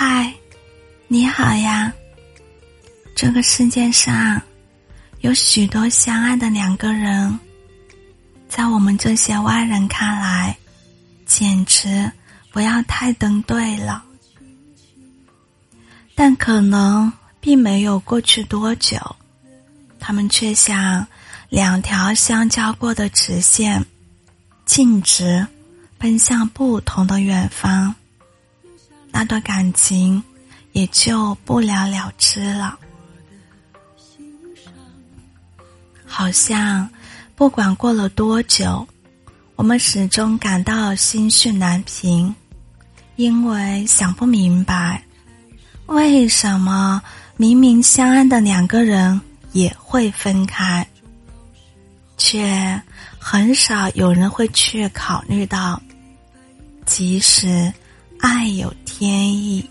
[0.00, 0.32] 嗨，
[1.08, 1.92] 你好呀。
[3.16, 4.40] 这个世界上
[5.22, 7.36] 有许多相爱的两个人，
[8.48, 10.56] 在我们这些外人看来，
[11.26, 12.08] 简直
[12.52, 14.04] 不要太登对了。
[16.14, 18.96] 但可能并没有过去多久，
[19.98, 21.04] 他们却像
[21.48, 23.84] 两条相交过的直线，
[24.64, 25.44] 径直
[25.98, 27.92] 奔向不同的远方。
[29.10, 30.22] 那段感情
[30.72, 32.78] 也就不了了之了。
[36.04, 36.88] 好像
[37.36, 38.86] 不管过了多久，
[39.56, 42.34] 我们始终感到心绪难平，
[43.16, 45.02] 因为想不明白。
[45.86, 47.02] 为什么
[47.36, 49.20] 明明相爱的两个人
[49.52, 50.86] 也会分开，
[52.16, 52.80] 却
[53.18, 55.80] 很少有人会去考虑到，
[56.84, 57.72] 即使
[58.20, 59.64] 爱有天意，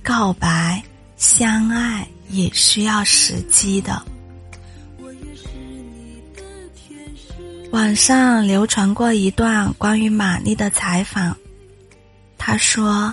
[0.00, 0.80] 告白、
[1.16, 4.00] 相爱也需要时机的。
[7.72, 11.36] 网上流传过一段关于玛丽的采访，
[12.38, 13.12] 她说。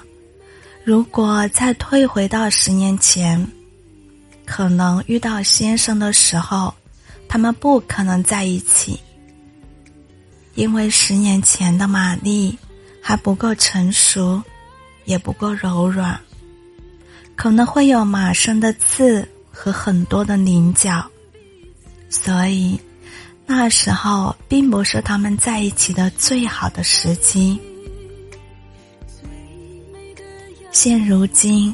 [0.83, 3.43] 如果再退回到十年前，
[4.45, 6.71] 可能遇到先生的时候，
[7.27, 8.99] 他们不可能在一起，
[10.53, 12.55] 因为十年前的玛丽
[13.01, 14.39] 还不够成熟，
[15.05, 16.19] 也不够柔软，
[17.35, 21.05] 可能会有马身的刺和很多的棱角，
[22.09, 22.79] 所以
[23.45, 27.59] 那时候并不是他们在一起的最好的时机。
[30.71, 31.73] 现如今，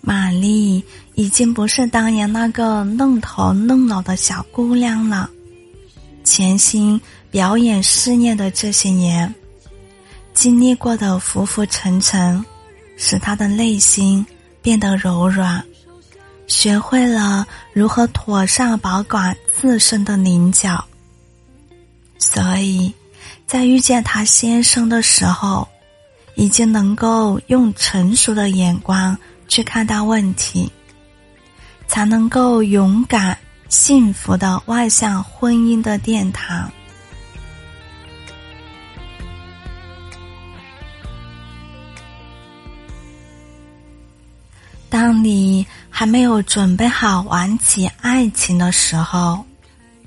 [0.00, 0.82] 玛丽
[1.14, 5.28] 已经不是当年那个愣头愣脑的小姑娘了。
[6.24, 6.98] 潜心
[7.30, 9.32] 表演事业的这些年，
[10.32, 12.42] 经历过的浮浮沉沉，
[12.96, 14.24] 使她的内心
[14.62, 15.64] 变得柔软，
[16.46, 20.84] 学会了如何妥善保管自身的棱角。
[22.18, 22.92] 所以，
[23.46, 25.66] 在遇见他先生的时候。
[26.36, 29.16] 已经能够用成熟的眼光
[29.46, 30.68] 去看待问题，
[31.86, 33.38] 才能够勇敢、
[33.68, 36.68] 幸福的迈向婚姻的殿堂。
[44.94, 49.44] 当你还没有准备好玩起爱情的时候，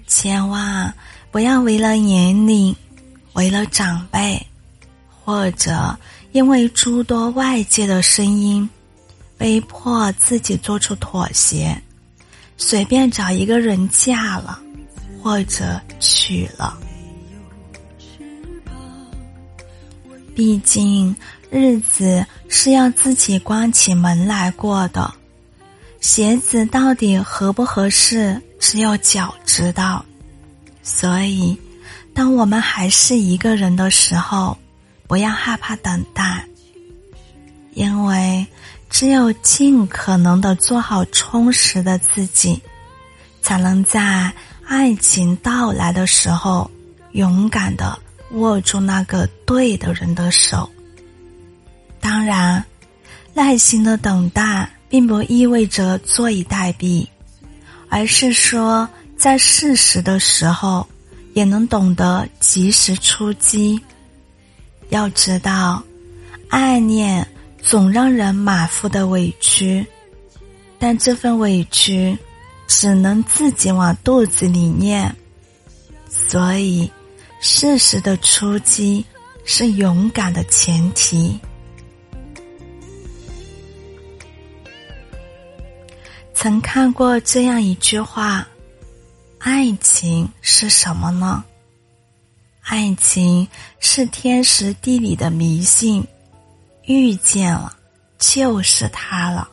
[0.08, 0.94] 千万
[1.30, 2.74] 不要为了年龄、
[3.34, 4.42] 为了长辈，
[5.10, 5.94] 或者。
[6.32, 8.70] 因为诸多外界的声音，
[9.38, 11.78] 被迫自己做出妥协，
[12.56, 14.58] 随便找一个人嫁了，
[15.22, 16.78] 或者娶了。
[20.38, 21.16] 毕竟
[21.50, 25.12] 日子是要自己关起门来过的，
[26.00, 30.06] 鞋子到底合不合适，只有脚知道。
[30.84, 31.60] 所以，
[32.14, 34.56] 当我们还是一个人的时候。
[35.08, 36.46] 不要害怕等待，
[37.74, 38.46] 因为
[38.90, 42.62] 只有尽可能的做好充实的自己，
[43.42, 44.30] 才能在
[44.66, 46.70] 爱情到来的时候，
[47.14, 47.98] 勇敢的
[48.32, 50.70] 握住那个对的人的手。
[52.00, 52.64] 当然，
[53.34, 57.08] 耐心的等待并不意味着坐以待毙，
[57.90, 60.88] 而是说在适时的时候，
[61.34, 63.80] 也能懂得及时出击。
[64.90, 65.84] 要知道，
[66.50, 67.28] 爱恋
[67.62, 69.86] 总让人满腹的委屈，
[70.80, 72.18] 但这份委屈
[72.68, 75.14] 只能自己往肚子里念。
[76.10, 76.90] 所以，
[77.40, 79.06] 适时的出击
[79.46, 81.40] 是勇敢的前提。
[86.34, 88.48] 曾看过这样一句话
[89.40, 91.44] ：“爱情是什么呢？”
[92.62, 93.48] 爱情
[93.80, 96.06] 是天时地利的迷信，
[96.84, 97.76] 遇见了
[98.20, 99.50] 就是他了。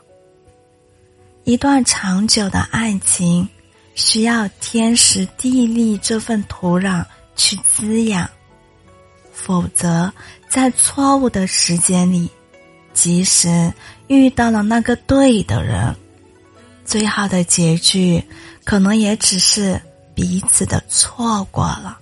[1.44, 3.48] 一段长久的爱情
[3.94, 7.04] 需要天时地利这份土壤
[7.36, 8.28] 去滋养，
[9.32, 10.12] 否则
[10.48, 12.30] 在错误的时间里，
[12.92, 13.72] 即使
[14.06, 15.94] 遇到了那个对的人，
[16.84, 18.22] 最好的结局
[18.64, 19.80] 可能也只是
[20.14, 21.98] 彼此的错过了。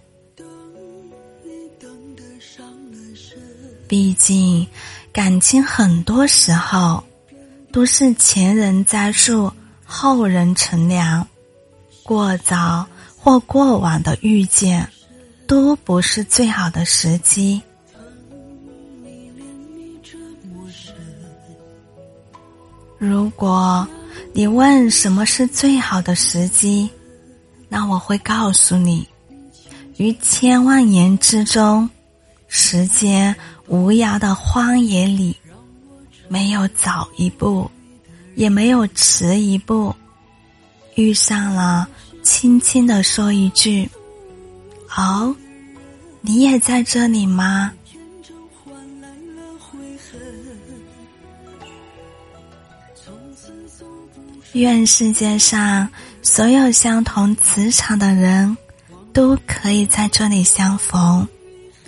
[3.88, 4.66] 毕竟，
[5.12, 7.04] 感情很多时候
[7.70, 9.52] 都是前人栽树，
[9.84, 11.26] 后人乘凉。
[12.02, 12.86] 过早
[13.16, 14.88] 或过晚的遇见，
[15.52, 17.60] 都不是最好的时机。
[22.96, 23.86] 如果
[24.32, 26.88] 你问什么是最好的时机，
[27.68, 29.06] 那我会告诉你：
[29.98, 31.86] 于千万年之中，
[32.48, 35.36] 时间无涯的荒野里，
[36.28, 37.70] 没有早一步，
[38.36, 39.94] 也没有迟一步，
[40.94, 41.86] 遇上了，
[42.22, 43.86] 轻轻的说一句
[44.96, 45.36] ：“哦，
[46.22, 47.72] 你也在这里吗？”
[54.52, 55.88] 愿世界上
[56.20, 58.54] 所有相同磁场的人，
[59.12, 61.26] 都可以在这里相逢。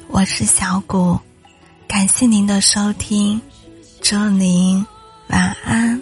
[0.08, 1.20] 我是小谷，
[1.86, 3.38] 感谢您的收听，
[4.00, 4.84] 祝您
[5.28, 6.00] 晚安。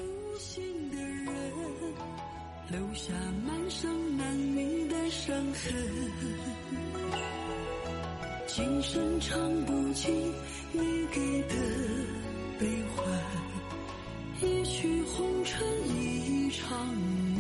[14.43, 16.77] 一曲红尘一场。
[16.97, 17.32] 梦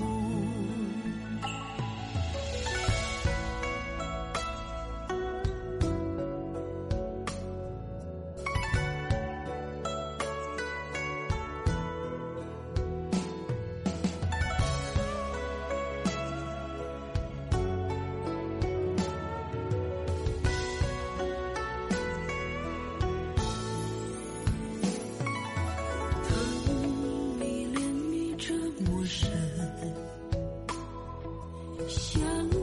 [31.88, 32.62] 想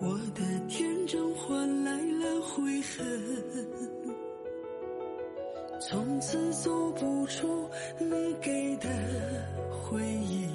[0.00, 2.40] 我的天真换来了。
[2.40, 3.06] 悔恨，
[5.80, 7.68] 从此走不出
[7.98, 8.88] 你给的
[9.70, 10.48] 回忆，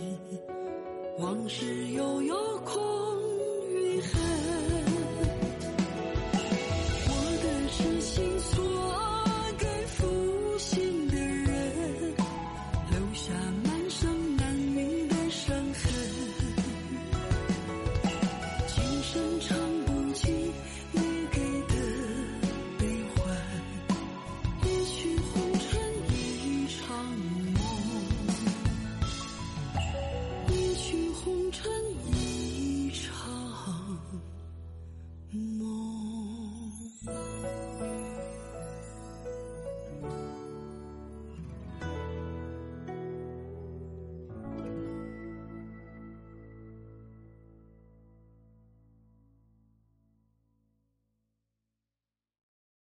[1.19, 2.35] 往事悠悠
[2.65, 2.92] 空。